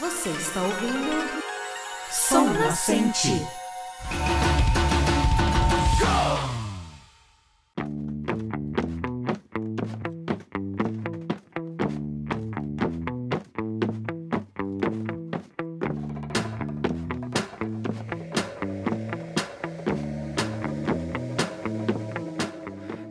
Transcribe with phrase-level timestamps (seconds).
[0.00, 1.28] Você está ouvindo
[2.08, 3.30] Som Nascente.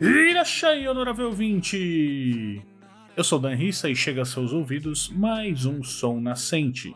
[0.00, 2.77] Irachai, honorável 20!
[3.18, 6.94] Eu sou Dan Rissa e chega a seus ouvidos mais um Som Nascente,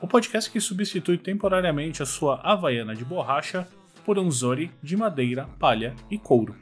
[0.00, 3.66] o podcast que substitui temporariamente a sua Havaiana de borracha
[4.04, 6.54] por um Zori de madeira, palha e couro.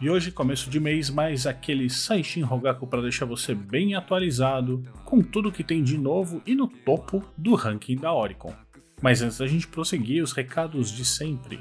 [0.00, 5.20] E hoje, começo de mês, mais aquele Saishin Rogaku para deixar você bem atualizado com
[5.20, 8.54] tudo que tem de novo e no topo do ranking da Oricon.
[9.02, 11.60] Mas antes da gente prosseguir, os recados de sempre.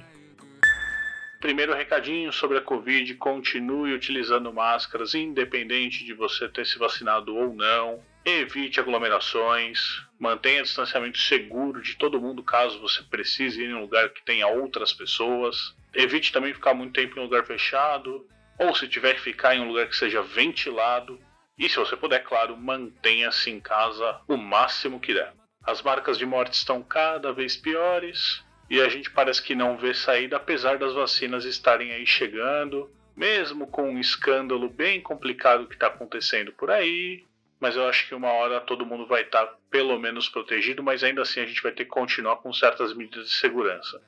[1.46, 7.54] Primeiro recadinho sobre a Covid: continue utilizando máscaras, independente de você ter se vacinado ou
[7.54, 8.04] não.
[8.26, 14.10] Evite aglomerações, mantenha distanciamento seguro de todo mundo caso você precise ir em um lugar
[14.10, 15.76] que tenha outras pessoas.
[15.94, 19.60] Evite também ficar muito tempo em um lugar fechado, ou se tiver que ficar em
[19.60, 21.20] um lugar que seja ventilado.
[21.60, 25.32] E se você puder, claro, mantenha-se em casa o máximo que der.
[25.64, 29.94] As marcas de morte estão cada vez piores, e a gente parece que não vê
[29.94, 35.88] saída apesar das vacinas estarem aí chegando, mesmo com um escândalo bem complicado que está
[35.88, 37.24] acontecendo por aí.
[37.60, 41.04] Mas eu acho que uma hora todo mundo vai estar tá pelo menos protegido, mas
[41.04, 44.02] ainda assim a gente vai ter que continuar com certas medidas de segurança.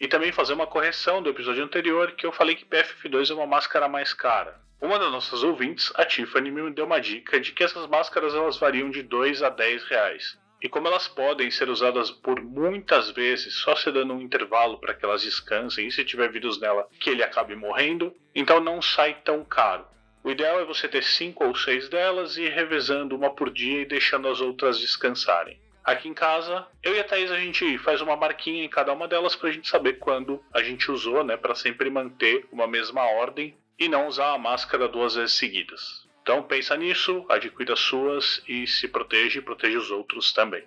[0.00, 3.46] E também fazer uma correção do episódio anterior que eu falei que PFF2 é uma
[3.46, 4.60] máscara mais cara.
[4.80, 8.56] Uma das nossas ouvintes, a Tiffany, me deu uma dica de que essas máscaras elas
[8.56, 10.38] variam de 2 a 10 reais.
[10.64, 14.94] E como elas podem ser usadas por muitas vezes, só se dando um intervalo para
[14.94, 19.12] que elas descansem, e se tiver vírus nela, que ele acabe morrendo, então não sai
[19.22, 19.84] tão caro.
[20.22, 23.82] O ideal é você ter cinco ou seis delas e ir revezando uma por dia
[23.82, 25.60] e deixando as outras descansarem.
[25.84, 29.06] Aqui em casa, eu e a Thaís a gente faz uma marquinha em cada uma
[29.06, 33.02] delas para a gente saber quando a gente usou, né, para sempre manter uma mesma
[33.02, 36.03] ordem e não usar a máscara duas vezes seguidas.
[36.24, 40.62] Então pensa nisso, adquira suas e se protege e proteja os outros também.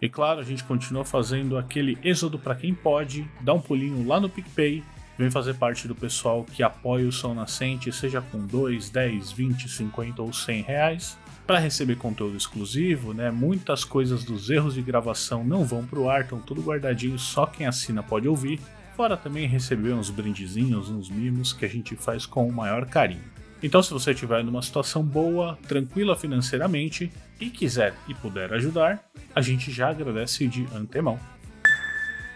[0.00, 4.18] E claro, a gente continua fazendo aquele êxodo para quem pode, dá um pulinho lá
[4.18, 4.82] no PicPay,
[5.18, 9.68] vem fazer parte do pessoal que apoia o Som Nascente, seja com 2, 10, 20,
[9.68, 13.30] 50 ou 100 reais, para receber conteúdo exclusivo, né?
[13.30, 17.44] Muitas coisas dos erros de gravação não vão para o ar, estão tudo guardadinho, só
[17.44, 18.58] quem assina pode ouvir.
[18.96, 23.36] Fora também receber uns brindezinhos, uns mimos que a gente faz com o maior carinho.
[23.66, 27.10] Então, se você estiver numa situação boa, tranquila financeiramente
[27.40, 29.04] e quiser e puder ajudar,
[29.34, 31.18] a gente já agradece de antemão.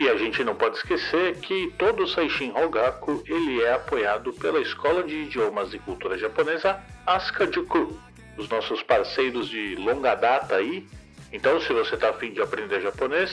[0.01, 4.59] E a gente não pode esquecer que todo o Saishin Hogaku ele é apoiado pela
[4.61, 7.97] Escola de Idiomas e Cultura Japonesa Asukajuku,
[8.37, 10.85] os nossos parceiros de longa data aí.
[11.33, 13.31] Então, se você está afim de aprender japonês,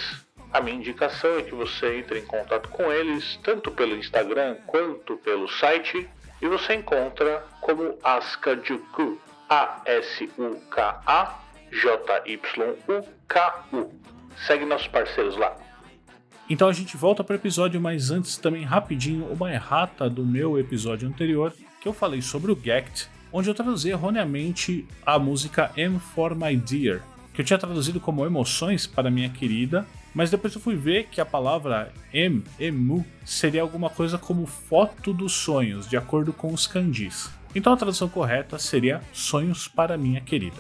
[0.53, 5.17] a minha indicação é que você entre em contato com eles, tanto pelo Instagram quanto
[5.17, 6.07] pelo site,
[6.41, 9.17] e você encontra como Asukajuku,
[9.49, 10.27] A-S-U-K-A-J-Y-U-K-U.
[14.45, 15.55] Segue nossos parceiros lá.
[16.49, 20.57] Então a gente volta para o episódio, mas antes também rapidinho uma errata do meu
[20.57, 25.99] episódio anterior, que eu falei sobre o Gact, onde eu traduzi erroneamente a música M
[25.99, 27.01] for My Dear,
[27.37, 31.21] que eu tinha traduzido como emoções para minha querida, mas depois eu fui ver que
[31.21, 36.65] a palavra em, emu, seria alguma coisa como foto dos sonhos, de acordo com os
[36.65, 37.29] kanjis.
[37.53, 40.57] Então a tradução correta seria sonhos para minha querida.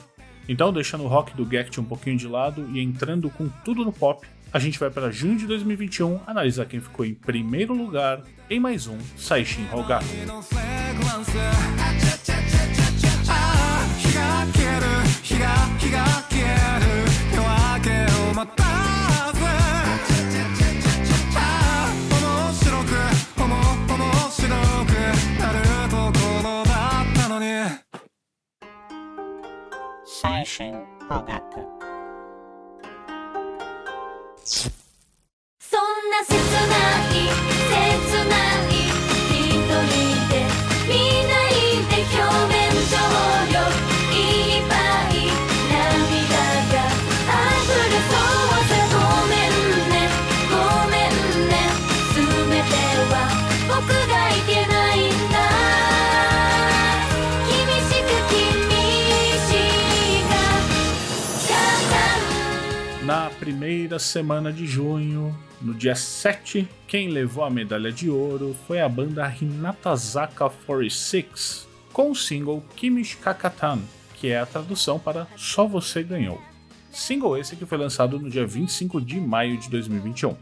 [0.47, 3.91] Então, deixando o rock do Gact um pouquinho de lado e entrando com tudo no
[3.91, 8.59] pop, a gente vai para junho de 2021 analisar quem ficou em primeiro lugar em
[8.59, 9.65] mais um Saishin
[30.19, 30.31] そん
[36.09, 37.21] な切ない
[37.69, 38.33] 切な
[38.83, 38.86] い。
[63.97, 69.27] Primeira semana de junho, no dia 7, quem levou a medalha de ouro foi a banda
[69.41, 73.79] Hinatazaka 46 com o single Kimishi Kakatan,
[74.15, 76.39] que é a tradução para Só Você Ganhou.
[76.91, 80.35] Single esse que foi lançado no dia 25 de maio de 2021.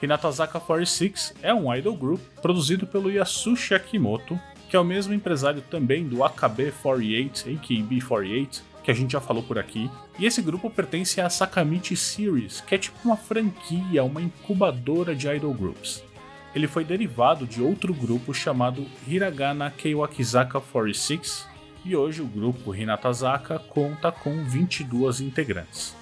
[0.00, 4.38] Hinatazaka 46 é um idol group produzido pelo Yasushi Akimoto,
[4.68, 9.58] que é o mesmo empresário também do AKB48, AKB48, que a gente já falou por
[9.58, 9.90] aqui.
[10.18, 15.28] E esse grupo pertence à Sakamichi Series, que é tipo uma franquia, uma incubadora de
[15.28, 16.02] idol groups.
[16.54, 21.48] Ele foi derivado de outro grupo chamado Hiragana Keiwakizaka 46,
[21.84, 25.96] e hoje o grupo Hinatazaka conta com 22 integrantes.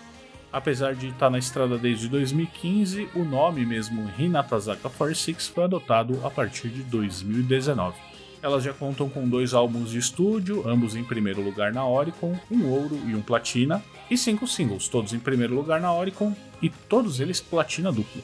[0.52, 6.30] Apesar de estar na estrada desde 2015, o nome mesmo Hinatazaka 46 foi adotado a
[6.30, 8.09] partir de 2019.
[8.42, 12.66] Elas já contam com dois álbuns de estúdio, ambos em primeiro lugar na Oricon, um
[12.70, 17.20] ouro e um platina, e cinco singles, todos em primeiro lugar na Oricon e todos
[17.20, 18.22] eles platina duplo.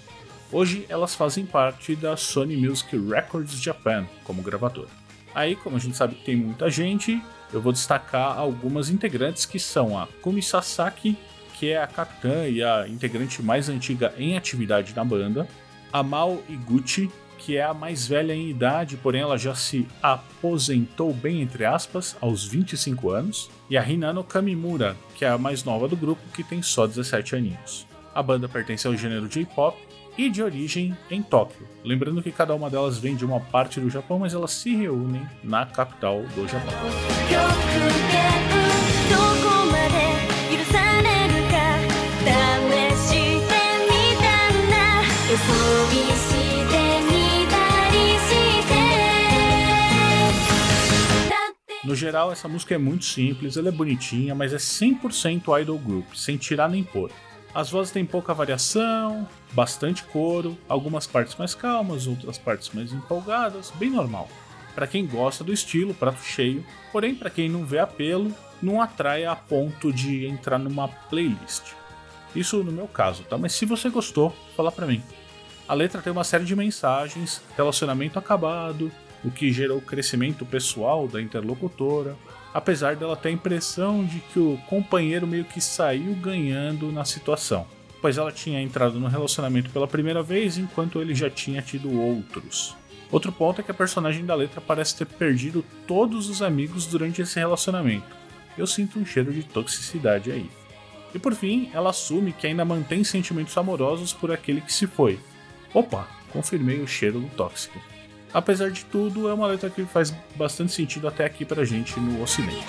[0.51, 4.89] Hoje elas fazem parte da Sony Music Records Japan como gravadora.
[5.35, 7.23] Aí, como a gente sabe que tem muita gente,
[7.53, 11.17] eu vou destacar algumas integrantes que são a Kumi Sasaki,
[11.55, 15.47] que é a capitã e a integrante mais antiga em atividade na banda,
[15.93, 17.11] a Mao Iguchi,
[17.47, 22.17] que é a mais velha em idade, porém ela já se aposentou bem entre aspas
[22.21, 26.43] aos 25 anos, e a Hinano Kamimura, que é a mais nova do grupo, que
[26.43, 27.87] tem só 17 aninhos.
[28.13, 29.79] A banda pertence ao gênero J-pop
[30.19, 31.69] e de origem em Tóquio.
[31.85, 35.25] Lembrando que cada uma delas vem de uma parte do Japão, mas elas se reúnem
[35.45, 36.75] na capital do Japão.
[51.97, 56.37] Geral, essa música é muito simples, ela é bonitinha, mas é 100% idol group, sem
[56.37, 57.11] tirar nem pôr.
[57.55, 63.73] As vozes têm pouca variação, bastante coro, algumas partes mais calmas, outras partes mais empolgadas,
[63.77, 64.29] bem normal.
[64.75, 68.31] Pra quem gosta do estilo, prato cheio, porém pra quem não vê apelo,
[68.63, 71.73] não atrai a ponto de entrar numa playlist.
[72.35, 73.39] Isso no meu caso, tá?
[73.39, 75.03] Mas se você gostou, fala pra mim.
[75.67, 78.93] A letra tem uma série de mensagens, relacionamento acabado,
[79.27, 82.17] o que gerou crescimento pessoal da interlocutora,
[82.55, 87.67] apesar dela ter a impressão de que o companheiro meio que saiu ganhando na situação,
[88.01, 92.77] pois ela tinha entrado no relacionamento pela primeira vez enquanto ele já tinha tido outros.
[93.11, 97.21] Outro ponto é que a personagem da letra parece ter perdido todos os amigos durante
[97.21, 98.17] esse relacionamento.
[98.57, 100.49] Eu sinto um cheiro de toxicidade aí.
[101.15, 105.19] E por fim, ela assume que ainda mantém sentimentos amorosos por aquele que se foi.
[105.75, 107.79] Opa, confirmei o cheiro do tóxico.
[108.33, 112.23] Apesar de tudo, é uma letra que faz bastante sentido até aqui pra gente no
[112.23, 112.67] Ocidente.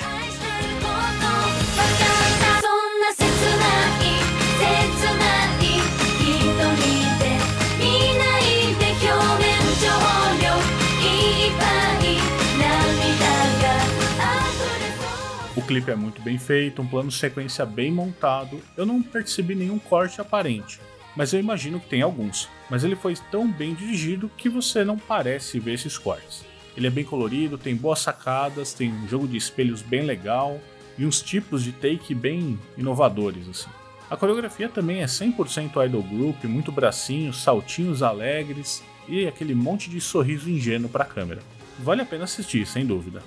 [15.56, 18.62] O clipe é muito bem feito, um plano sequência bem montado.
[18.78, 20.80] Eu não percebi nenhum corte aparente,
[21.16, 22.48] mas eu imagino que tem alguns.
[22.70, 26.46] Mas ele foi tão bem dirigido que você não parece ver esses cortes.
[26.76, 30.60] Ele é bem colorido, tem boas sacadas, tem um jogo de espelhos bem legal
[30.98, 33.70] e uns tipos de take bem inovadores assim.
[34.10, 40.00] A coreografia também é 100% idol group, muito bracinho, saltinhos alegres e aquele monte de
[40.00, 41.42] sorriso ingênuo para a câmera.
[41.80, 43.22] Vale a pena assistir, sem dúvida.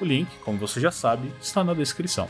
[0.00, 2.28] O link, como você já sabe, está na descrição.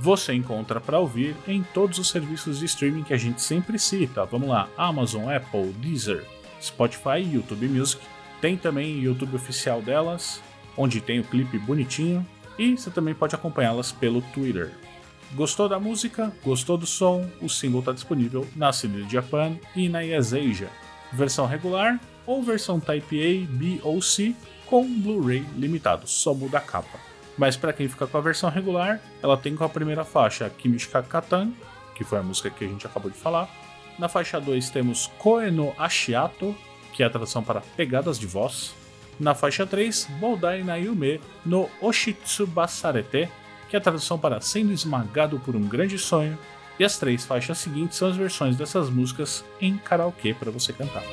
[0.00, 4.24] Você encontra para ouvir em todos os serviços de streaming que a gente sempre cita.
[4.24, 6.24] Vamos lá: Amazon, Apple, Deezer,
[6.58, 8.02] Spotify YouTube Music.
[8.40, 10.42] Tem também o YouTube oficial delas,
[10.74, 12.26] onde tem o clipe bonitinho.
[12.58, 14.72] E você também pode acompanhá-las pelo Twitter.
[15.34, 16.32] Gostou da música?
[16.42, 17.28] Gostou do som?
[17.42, 20.70] O single está disponível na CD Japan e na Yes Asia.
[21.12, 24.34] Versão regular ou versão Type A, B ou C
[24.64, 27.09] com Blu-ray limitado, só muda a capa.
[27.40, 31.02] Mas para quem fica com a versão regular, ela tem com a primeira faixa Kimishika
[31.02, 31.50] Katan,
[31.94, 33.48] que foi a música que a gente acabou de falar.
[33.98, 36.54] Na faixa 2 temos Koe no Ashiato,
[36.92, 38.74] que é a tradução para pegadas de voz.
[39.18, 43.30] Na faixa 3, Boudai na Yume no Oshitsu Basarete,
[43.70, 46.38] que é a tradução para sendo esmagado por um grande sonho.
[46.78, 51.04] E as três faixas seguintes são as versões dessas músicas em karaokê para você cantar.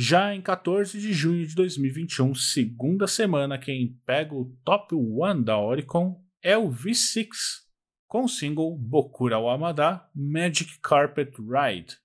[0.00, 5.58] Já em 14 de junho de 2021, segunda semana, quem pega o top 1 da
[5.58, 7.26] Oricon é o V6,
[8.06, 11.96] com o single Bokura Wamada Magic Carpet Ride,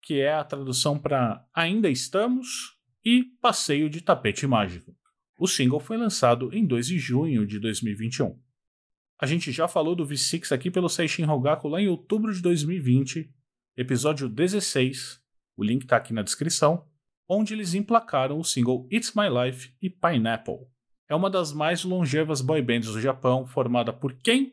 [0.00, 4.96] que é a tradução para Ainda Estamos e Passeio de Tapete Mágico.
[5.38, 8.40] O single foi lançado em 2 de junho de 2021.
[9.20, 13.30] A gente já falou do V6 aqui pelo Seishin Rogaku lá em outubro de 2020,
[13.76, 15.20] episódio 16,
[15.58, 16.88] o link tá aqui na descrição,
[17.28, 20.66] onde eles emplacaram o single It's My Life e Pineapple.
[21.08, 24.52] É uma das mais longevas boy bands do Japão, formada por quem?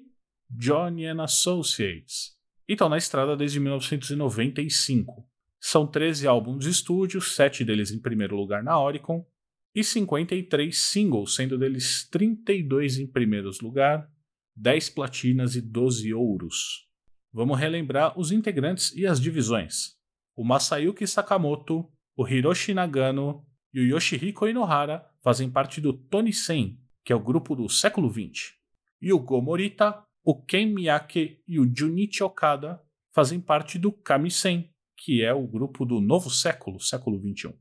[0.49, 2.35] Johnny and Associates.
[2.67, 5.27] E estão na estrada desde 1995.
[5.59, 9.25] São 13 álbuns de estúdio, 7 deles em primeiro lugar na Oricon,
[9.73, 14.09] e 53 singles, sendo deles 32 em primeiros lugar,
[14.55, 16.87] 10 platinas e 12 ouros.
[17.31, 19.95] Vamos relembrar os integrantes e as divisões.
[20.35, 21.89] O Masayuki Sakamoto,
[22.21, 27.19] o Hiroshi Nagano e o Yoshihiko Inohara fazem parte do Tony Sen, que é o
[27.19, 28.53] grupo do século XX.
[29.01, 32.79] E o Gomorita, o Ken Miyake e o Junichi Okada
[33.11, 37.55] fazem parte do Kamisen, que é o grupo do novo século, século XXI.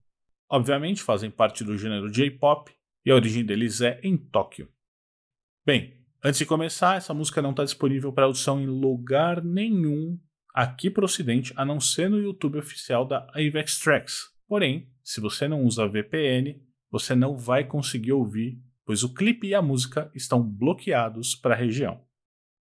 [0.47, 2.71] Obviamente fazem parte do gênero J-pop
[3.07, 4.69] e a origem deles é em Tóquio.
[5.65, 10.21] Bem, antes de começar, essa música não está disponível para audição em lugar nenhum
[10.53, 14.30] aqui para o Ocidente, a não ser no YouTube oficial da Avex Tracks.
[14.51, 19.55] Porém, se você não usa VPN, você não vai conseguir ouvir, pois o clipe e
[19.55, 22.01] a música estão bloqueados para a região.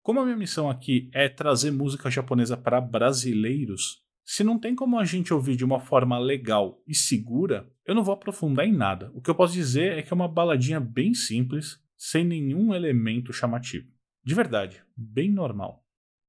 [0.01, 4.97] Como a minha missão aqui é trazer música japonesa para brasileiros, se não tem como
[4.97, 9.11] a gente ouvir de uma forma legal e segura, eu não vou aprofundar em nada.
[9.13, 13.31] O que eu posso dizer é que é uma baladinha bem simples, sem nenhum elemento
[13.31, 13.87] chamativo.
[14.23, 15.84] De verdade, bem normal.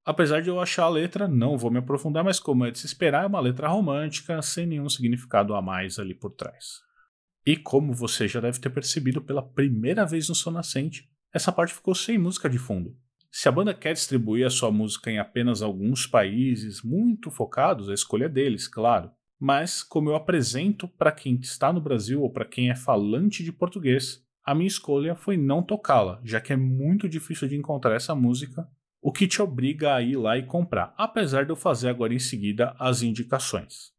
[0.06, 2.86] Apesar de eu achar a letra, não vou me aprofundar, mas como é de se
[2.86, 6.80] esperar, é uma letra romântica, sem nenhum significado a mais ali por trás.
[7.44, 11.74] E como você já deve ter percebido pela primeira vez no Som Nascente, essa parte
[11.74, 12.96] ficou sem música de fundo.
[13.32, 17.94] Se a banda quer distribuir a sua música em apenas alguns países muito focados, a
[17.94, 19.10] escolha é deles, claro.
[19.40, 23.52] Mas, como eu apresento para quem está no Brasil ou para quem é falante de
[23.52, 28.14] português, a minha escolha foi não tocá-la, já que é muito difícil de encontrar essa
[28.14, 28.66] música,
[29.06, 32.18] o que te obriga a ir lá e comprar, apesar de eu fazer agora em
[32.18, 33.92] seguida as indicações.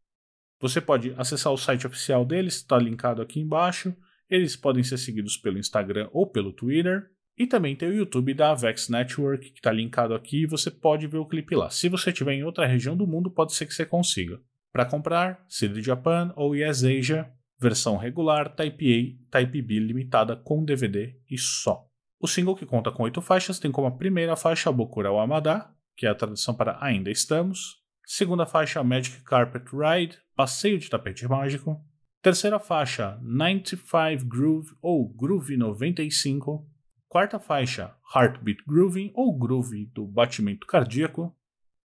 [0.59, 3.95] Você pode acessar o site oficial deles, está linkado aqui embaixo.
[4.29, 7.09] Eles podem ser seguidos pelo Instagram ou pelo Twitter.
[7.37, 11.07] E também tem o YouTube da Avex Network, que está linkado aqui, e você pode
[11.07, 11.69] ver o clipe lá.
[11.69, 14.41] Se você estiver em outra região do mundo, pode ser que você consiga.
[14.73, 20.65] Para comprar, CD Japan ou Yes Asia, versão regular, Type A, Type B limitada com
[20.65, 21.86] DVD e só.
[22.20, 25.70] O single, que conta com oito faixas, tem como a primeira faixa Bokura wa Amada,
[25.96, 27.82] que é a tradução para Ainda Estamos.
[28.04, 31.84] Segunda faixa Magic Carpet Ride, Passeio de Tapete Mágico.
[32.20, 36.68] Terceira faixa 95 Groove ou Groove 95
[37.12, 41.36] quarta faixa, Heartbeat Grooving ou Groove do batimento cardíaco,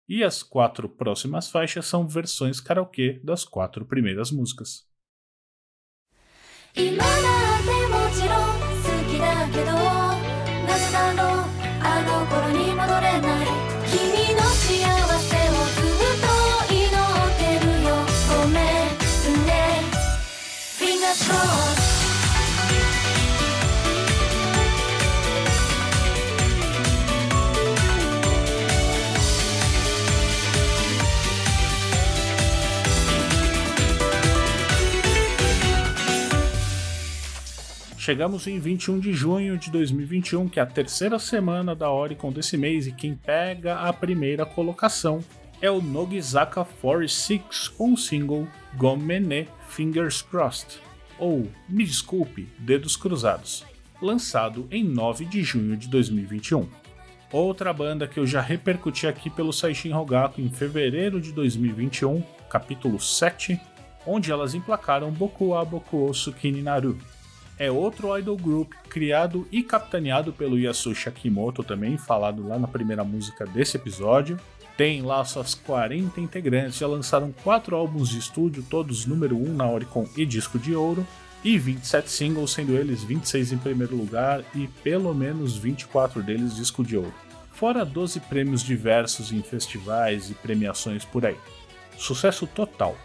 [0.08, 4.86] e as quatro próximas faixas são versões karaokê das quatro primeiras músicas.
[6.78, 7.08] 今だっ
[7.64, 9.99] てもちろん好きだけどなぜ
[10.91, 11.45] だろう
[11.83, 13.47] あの頃に戻れない。
[13.87, 14.67] 君の幸
[15.19, 16.27] せをずっと
[16.73, 17.89] 祈ってるよ。
[18.29, 19.49] ごめんね。
[20.77, 21.80] Fingers crossed
[38.03, 42.87] 「Chegamos em 21 de junho de 2021, que é a terceira semana da Oricon desse mês,
[42.87, 45.19] e quem pega a primeira colocação
[45.61, 50.79] é o Nogizaka 46 com o single Gomene Fingers Crossed,
[51.19, 53.63] ou Me Desculpe, Dedos Cruzados,
[54.01, 56.67] lançado em 9 de junho de 2021.
[57.31, 62.99] Outra banda que eu já repercuti aqui pelo Saishin Rogaku em fevereiro de 2021, capítulo
[62.99, 63.61] 7,
[64.07, 66.97] onde elas emplacaram Boku wa Boku o Tsukini Naru.
[67.61, 73.03] É outro idol group criado e capitaneado pelo Yasushi Akimoto também, falado lá na primeira
[73.03, 74.39] música desse episódio.
[74.75, 79.69] Tem lá suas 40 integrantes, já lançaram 4 álbuns de estúdio, todos número 1 na
[79.69, 81.05] Oricon e disco de ouro,
[81.43, 86.83] e 27 singles, sendo eles 26 em primeiro lugar e pelo menos 24 deles disco
[86.83, 87.13] de ouro.
[87.51, 91.37] Fora 12 prêmios diversos em festivais e premiações por aí.
[91.95, 92.97] Sucesso total.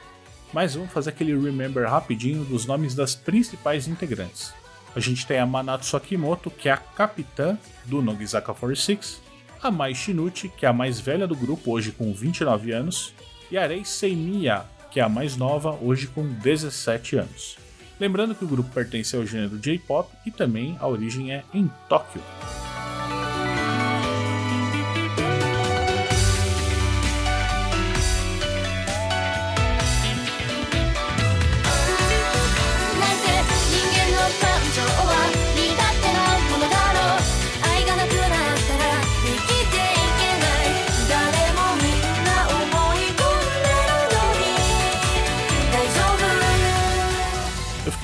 [0.52, 4.54] Mas vamos fazer aquele remember rapidinho dos nomes das principais integrantes.
[4.94, 9.20] A gente tem a Manatsu Akimoto, que é a capitã do Nogizaka 46,
[9.62, 13.12] a Mai Shinuchi, que é a mais velha do grupo, hoje com 29 anos,
[13.50, 17.58] e a Rei Seimiya, que é a mais nova, hoje com 17 anos.
[17.98, 22.22] Lembrando que o grupo pertence ao gênero J-pop e também a origem é em Tóquio.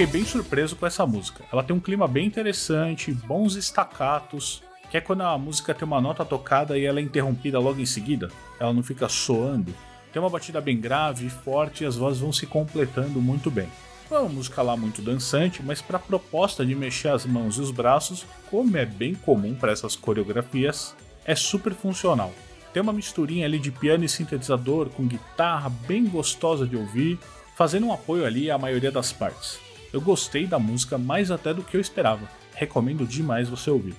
[0.02, 1.44] Fiquei bem surpreso com essa música.
[1.52, 6.00] Ela tem um clima bem interessante, bons estacatos, que é quando a música tem uma
[6.00, 8.28] nota tocada e ela é interrompida logo em seguida,
[8.58, 9.72] ela não fica soando.
[10.12, 13.68] Tem uma batida bem grave e forte e as vozes vão se completando muito bem.
[14.10, 17.56] Não é uma música lá muito dançante, mas para a proposta de mexer as mãos
[17.56, 22.32] e os braços, como é bem comum para essas coreografias, é super funcional.
[22.72, 27.20] Tem uma misturinha ali de piano e sintetizador com guitarra bem gostosa de ouvir,
[27.54, 29.71] fazendo um apoio ali à maioria das partes.
[29.92, 32.28] Eu gostei da música mais até do que eu esperava.
[32.54, 33.94] Recomendo demais você ouvir.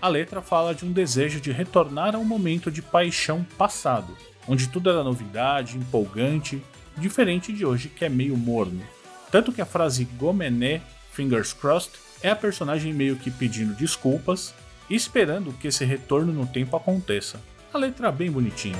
[0.00, 4.16] A letra fala de um desejo de retornar a um momento de paixão passado,
[4.46, 6.62] onde tudo era novidade, empolgante,
[6.96, 8.82] diferente de hoje que é meio morno.
[9.30, 10.80] Tanto que a frase Gomené,
[11.12, 14.54] fingers crossed, é a personagem meio que pedindo desculpas
[14.88, 17.40] e esperando que esse retorno no tempo aconteça.
[17.72, 18.78] A letra é bem bonitinha.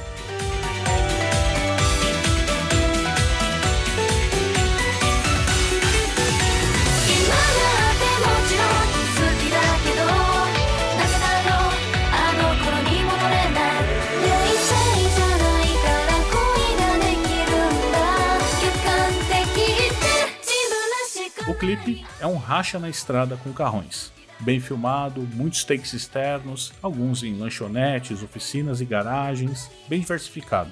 [21.76, 24.12] Clipe é um racha na estrada com carrões.
[24.40, 30.70] Bem filmado, muitos takes externos, alguns em lanchonetes, oficinas e garagens, bem diversificado.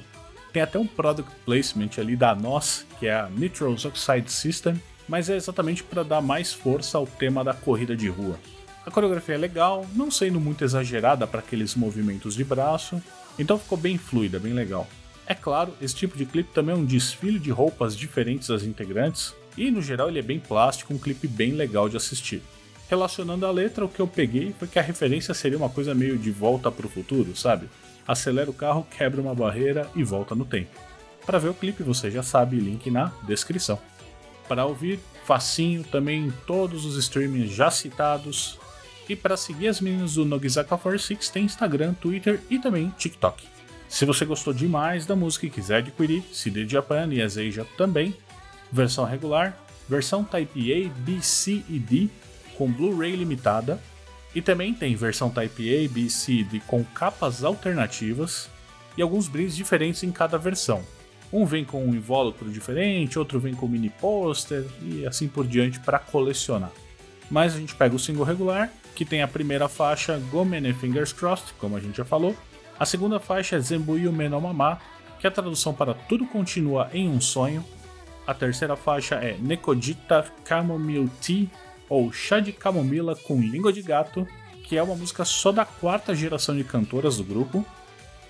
[0.52, 5.28] Tem até um product placement ali da NOS, que é a Nitrous Oxide System, mas
[5.28, 8.38] é exatamente para dar mais força ao tema da corrida de rua.
[8.86, 13.02] A coreografia é legal, não sendo muito exagerada para aqueles movimentos de braço,
[13.38, 14.86] então ficou bem fluida, bem legal.
[15.26, 19.34] É claro, esse tipo de clipe também é um desfile de roupas diferentes das integrantes,
[19.56, 22.42] e no geral ele é bem plástico, um clipe bem legal de assistir.
[22.88, 26.18] Relacionando a letra, o que eu peguei foi que a referência seria uma coisa meio
[26.18, 27.68] de volta para o futuro, sabe?
[28.06, 30.78] Acelera o carro, quebra uma barreira e volta no tempo.
[31.24, 33.78] Para ver o clipe você já sabe, link na descrição.
[34.46, 38.58] Para ouvir, facinho, também em todos os streamings já citados.
[39.08, 43.44] E para seguir as meninas do Nogizaka 46 tem Instagram, Twitter e também TikTok.
[43.88, 48.14] Se você gostou demais da música e quiser adquirir CD Japan e Azeja também,
[48.74, 49.56] versão regular,
[49.88, 52.08] versão Type A, B, C e D
[52.58, 53.80] com Blu-ray limitada
[54.34, 58.50] e também tem versão Type A, B, C e D com capas alternativas
[58.96, 60.82] e alguns brindes diferentes em cada versão.
[61.32, 65.80] Um vem com um invólucro diferente, outro vem com mini pôster e assim por diante
[65.80, 66.70] para colecionar.
[67.30, 71.54] Mas a gente pega o single regular, que tem a primeira faixa Gomene Fingers Crossed,
[71.58, 72.36] como a gente já falou.
[72.78, 74.80] A segunda faixa é Zembuyu Menomama,
[75.18, 77.64] que é a tradução para Tudo Continua em um Sonho.
[78.26, 81.46] A terceira faixa é Nekodita Chamomile Tea,
[81.88, 84.26] ou Chá de Camomila com Língua de Gato,
[84.64, 87.64] que é uma música só da quarta geração de cantoras do grupo.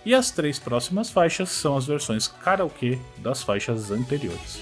[0.04, 4.60] E as três próximas faixas são as versões karaokê das faixas anteriores.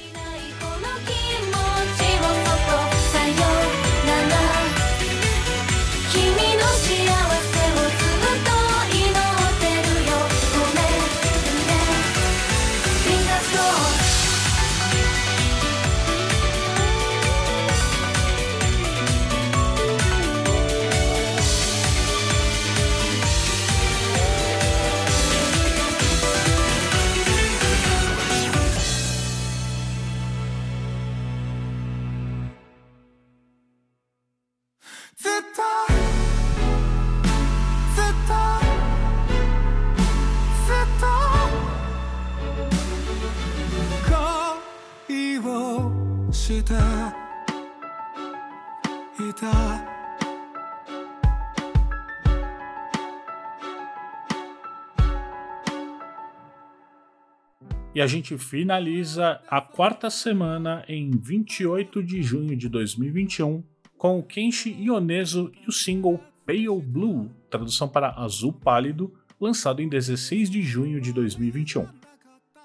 [57.95, 63.63] E a gente finaliza a quarta semana em 28 de junho de 2021
[63.99, 69.89] com o Kenshi Ionezo e o single Pale Blue, tradução para Azul Pálido, lançado em
[69.89, 71.87] 16 de junho de 2021.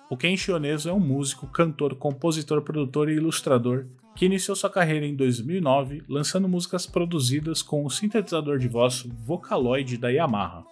[0.09, 3.85] O Kenshi Ionezo é um músico, cantor, compositor, produtor e ilustrador
[4.15, 9.97] que iniciou sua carreira em 2009 lançando músicas produzidas com o sintetizador de voz Vocaloid
[9.97, 10.63] da Yamaha.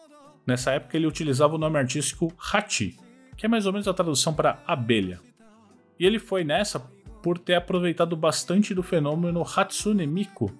[0.47, 2.95] Nessa época ele utilizava o nome artístico Hachi,
[3.37, 5.19] que é mais ou menos a tradução para abelha.
[5.99, 6.79] E ele foi nessa
[7.21, 10.51] por ter aproveitado bastante do fenômeno Hatsune Miku,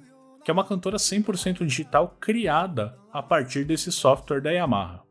[0.44, 5.04] que é uma cantora 100% digital criada a partir desse software da Yamaha.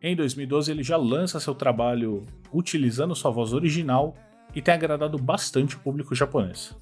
[0.00, 4.14] Em 2012 ele já lança seu trabalho utilizando sua voz original
[4.54, 6.76] e tem agradado bastante o público japonês.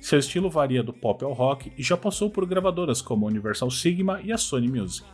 [0.00, 3.70] Seu estilo varia do pop ao rock e já passou por gravadoras como a Universal
[3.70, 5.06] Sigma e a Sony Music.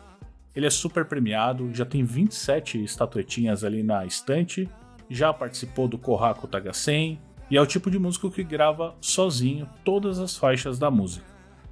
[0.59, 4.69] Ele é super premiado, já tem 27 estatuetinhas ali na estante,
[5.09, 7.17] já participou do Kohaku Taga 100,
[7.49, 11.25] e é o tipo de músico que grava sozinho todas as faixas da música.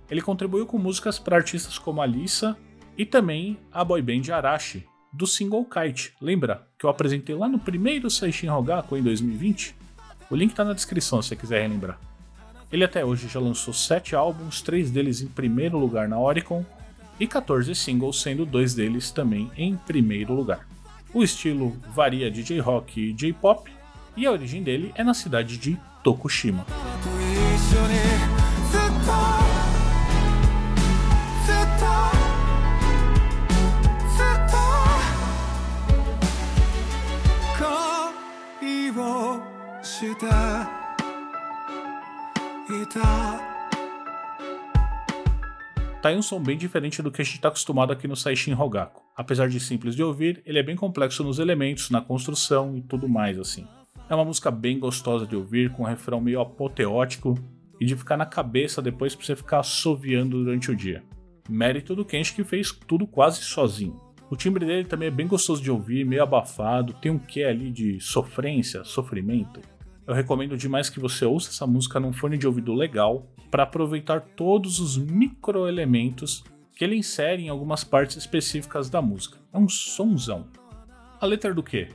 [0.08, 2.56] Ele contribuiu com músicas para artistas como Alissa
[2.96, 6.14] e também a boy band Arashi, do single Kite.
[6.20, 9.74] Lembra que eu apresentei lá no primeiro Seishin Rogaku em 2020?
[10.30, 11.98] O link está na descrição se você quiser relembrar.
[12.70, 16.64] Ele até hoje já lançou 7 álbuns, 3 deles em primeiro lugar na Oricon
[17.18, 20.66] e 14 singles, sendo dois deles também em primeiro lugar.
[21.12, 23.70] O estilo varia de J-Rock e J-Pop,
[24.16, 26.64] e a origem dele é na cidade de Tokushima.
[46.06, 48.52] Tá aí um som bem diferente do que a gente está acostumado aqui no Saishin
[48.52, 49.02] Rogaku.
[49.16, 53.08] Apesar de simples de ouvir, ele é bem complexo nos elementos, na construção e tudo
[53.08, 53.66] mais assim.
[54.08, 57.34] É uma música bem gostosa de ouvir, com um refrão meio apoteótico
[57.80, 61.02] e de ficar na cabeça depois pra você ficar assoviando durante o dia.
[61.48, 64.00] Mérito do Kenshi que fez tudo quase sozinho.
[64.30, 67.68] O timbre dele também é bem gostoso de ouvir, meio abafado, tem um quê ali
[67.68, 69.60] de sofrência, sofrimento.
[70.06, 74.20] Eu recomendo demais que você ouça essa música num fone de ouvido legal para aproveitar
[74.20, 76.44] todos os microelementos
[76.76, 79.38] que ele insere em algumas partes específicas da música.
[79.52, 80.46] É um sonzão.
[81.20, 81.88] A letra do quê?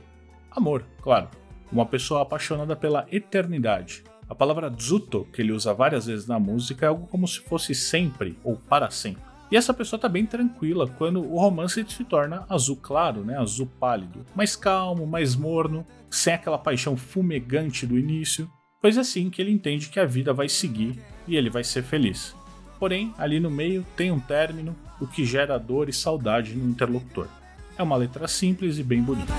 [0.50, 1.30] Amor, claro.
[1.70, 4.04] Uma pessoa apaixonada pela eternidade.
[4.28, 7.74] A palavra Zuto, que ele usa várias vezes na música, é algo como se fosse
[7.74, 9.31] sempre ou para sempre.
[9.52, 13.36] E essa pessoa tá bem tranquila quando o romance se torna azul claro, né?
[13.36, 14.24] Azul pálido.
[14.34, 18.50] Mais calmo, mais morno, sem aquela paixão fumegante do início.
[18.80, 21.82] Pois é assim que ele entende que a vida vai seguir e ele vai ser
[21.82, 22.34] feliz.
[22.80, 27.28] Porém, ali no meio tem um término, o que gera dor e saudade no interlocutor.
[27.76, 29.34] É uma letra simples e bem bonita.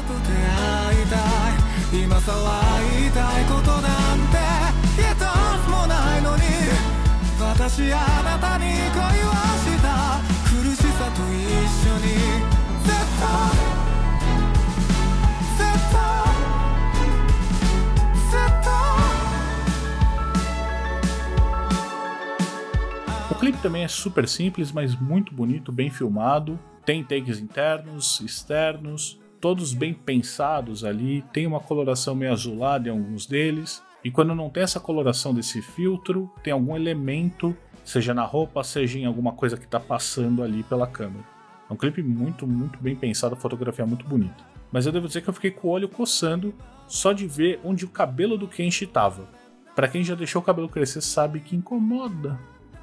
[23.30, 26.60] O clipe também é super simples, mas muito bonito, bem filmado.
[26.86, 31.24] Tem takes internos, externos, todos bem pensados ali.
[31.34, 33.84] Tem uma coloração meio azulada em alguns deles.
[34.04, 39.00] E quando não tem essa coloração desse filtro, tem algum elemento, seja na roupa, seja
[39.00, 41.33] em alguma coisa que está passando ali pela câmera.
[41.69, 44.43] É um clipe muito, muito bem pensado, a fotografia é muito bonita.
[44.71, 46.54] Mas eu devo dizer que eu fiquei com o olho coçando
[46.88, 49.28] só de ver onde o cabelo do Kenshi tava.
[49.76, 52.39] Pra quem já deixou o cabelo crescer sabe que incomoda.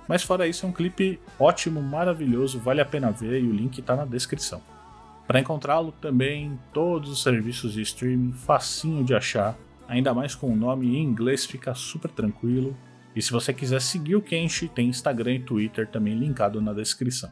[0.09, 3.81] Mas fora isso, é um clipe ótimo, maravilhoso, vale a pena ver e o link
[3.83, 4.61] tá na descrição.
[5.27, 10.57] Para encontrá-lo também, todos os serviços de streaming, facinho de achar, ainda mais com o
[10.57, 12.77] nome em inglês fica super tranquilo.
[13.15, 17.31] E se você quiser seguir o Kenshi, tem Instagram e Twitter também linkado na descrição.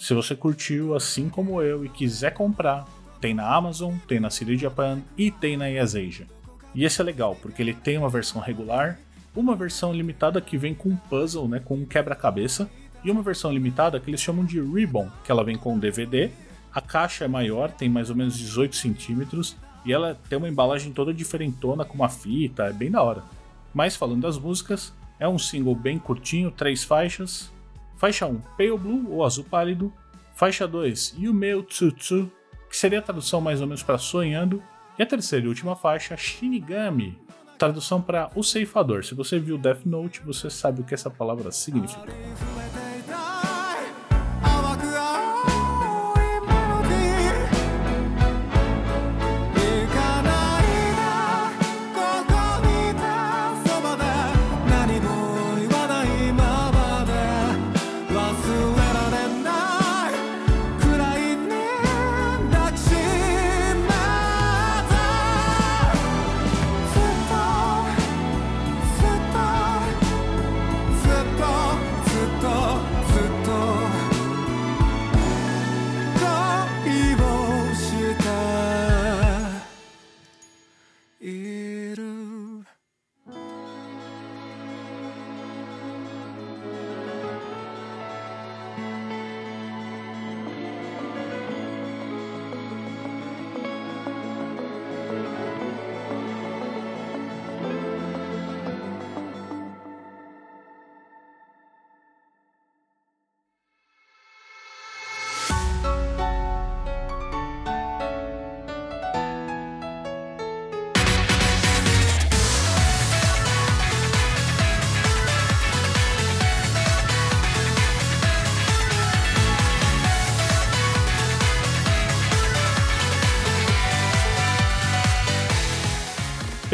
[0.00, 2.88] Se você curtiu assim como eu e quiser comprar,
[3.20, 6.26] tem na Amazon, tem na CD Japan e tem na Yaseja.
[6.74, 8.98] E esse é legal, porque ele tem uma versão regular,
[9.36, 12.70] uma versão limitada que vem com um puzzle, né, com um quebra-cabeça,
[13.04, 16.30] e uma versão limitada que eles chamam de Ribbon, que ela vem com DVD.
[16.72, 20.94] A caixa é maior, tem mais ou menos 18 centímetros, e ela tem uma embalagem
[20.94, 23.22] toda diferentona com uma fita, é bem da hora.
[23.74, 27.52] Mas falando das músicas, é um single bem curtinho, três faixas.
[28.00, 29.92] Faixa 1, Pale Blue ou Azul Pálido.
[30.34, 32.32] Faixa 2, Yumeu Tsutsu,
[32.70, 34.62] que seria a tradução mais ou menos para Sonhando.
[34.98, 37.18] E a terceira e última faixa, Shinigami,
[37.58, 39.04] tradução para O Ceifador.
[39.04, 42.10] Se você viu Death Note, você sabe o que essa palavra significa.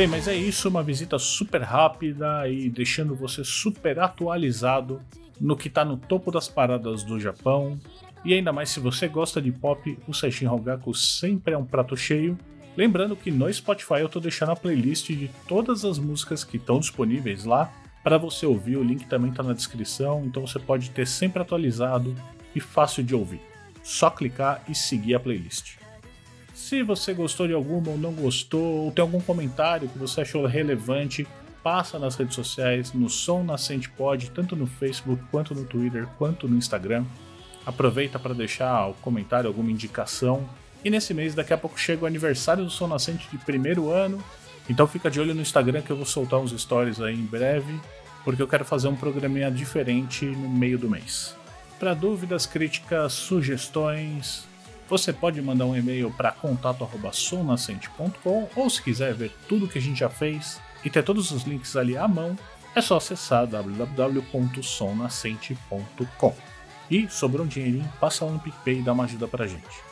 [0.07, 5.03] Bem, mas é isso, uma visita super rápida e deixando você super atualizado
[5.41, 7.77] no que tá no topo das paradas do Japão.
[8.25, 11.97] E ainda mais se você gosta de pop, o Seishin Rogaku sempre é um prato
[11.97, 12.39] cheio.
[12.77, 16.79] Lembrando que no Spotify eu tô deixando a playlist de todas as músicas que estão
[16.79, 17.73] disponíveis lá
[18.05, 18.77] para você ouvir.
[18.77, 22.15] O link também tá na descrição, então você pode ter sempre atualizado
[22.55, 23.41] e fácil de ouvir.
[23.83, 25.79] Só clicar e seguir a playlist.
[26.57, 30.47] Se você gostou de alguma ou não gostou, ou tem algum comentário que você achou
[30.47, 31.29] relevante,
[31.63, 36.49] passa nas redes sociais, no Som Nascente Pod, tanto no Facebook, quanto no Twitter, quanto
[36.49, 37.05] no Instagram.
[37.67, 40.49] Aproveita para deixar o comentário, alguma indicação.
[40.83, 44.19] E nesse mês, daqui a pouco chega o aniversário do Som Nascente de primeiro ano.
[44.67, 47.79] Então fica de olho no Instagram que eu vou soltar uns stories aí em breve,
[48.25, 51.37] porque eu quero fazer um programinha diferente no meio do mês.
[51.79, 54.49] Para dúvidas, críticas, sugestões,
[54.89, 60.01] você pode mandar um e-mail para contato@somnascente.com ou se quiser ver tudo que a gente
[60.01, 62.39] já fez e ter todos os links ali à mão,
[62.75, 66.35] é só acessar www.somnascente.com.
[66.89, 69.85] E sobrou um dinheirinho, passa lá no PicPay e dá uma ajuda pra gente.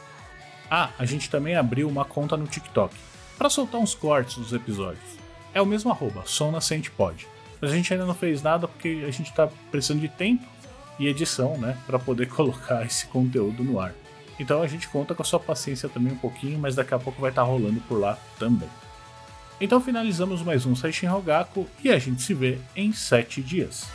[0.71, 2.95] Ah, a gente também abriu uma conta no TikTok
[3.37, 5.03] para soltar uns cortes dos episódios.
[5.53, 7.27] É o mesmo arroba, somnascentepod.
[7.61, 10.45] Mas a gente ainda não fez nada porque a gente tá precisando de tempo
[10.99, 13.95] e edição, né, para poder colocar esse conteúdo no ar.
[14.39, 17.21] Então a gente conta com a sua paciência também um pouquinho, mas daqui a pouco
[17.21, 18.69] vai estar rolando por lá também.
[19.61, 23.87] Então finalizamos mais um Seishin Rogaku e a gente se vê em 7 dias.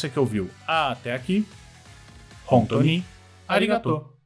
[0.00, 0.50] Você que ouviu.
[0.66, 1.46] Até aqui,
[2.48, 3.04] Hontoni
[3.46, 4.19] Arigato.